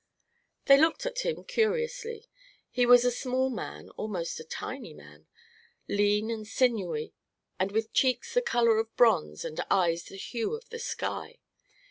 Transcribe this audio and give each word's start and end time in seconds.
They 0.65 0.81
looked 0.81 1.05
at 1.05 1.19
him 1.19 1.43
curiously. 1.43 2.25
He 2.71 2.87
was 2.87 3.05
a 3.05 3.11
small 3.11 3.51
man 3.51 3.91
almost 3.97 4.39
a 4.39 4.43
tiny 4.43 4.95
man 4.95 5.27
lean 5.87 6.31
and 6.31 6.47
sinewy 6.47 7.13
and 7.59 7.71
with 7.71 7.93
cheeks 7.93 8.33
the 8.33 8.41
color 8.41 8.79
of 8.79 8.95
bronze 8.95 9.45
and 9.45 9.63
eyes 9.69 10.05
the 10.05 10.15
hue 10.17 10.55
of 10.55 10.67
the 10.69 10.79
sky. 10.79 11.37